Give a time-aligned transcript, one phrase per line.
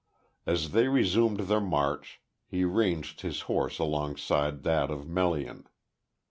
[0.47, 5.67] As they resumed their march he ranged his horse alongside that of Melian.